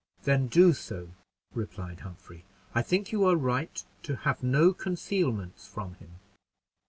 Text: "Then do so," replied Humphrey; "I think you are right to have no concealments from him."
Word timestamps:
"Then 0.23 0.47
do 0.47 0.73
so," 0.73 1.11
replied 1.53 1.99
Humphrey; 1.99 2.43
"I 2.73 2.81
think 2.81 3.11
you 3.11 3.23
are 3.25 3.35
right 3.35 3.83
to 4.01 4.15
have 4.15 4.41
no 4.41 4.73
concealments 4.73 5.67
from 5.67 5.93
him." 5.93 6.15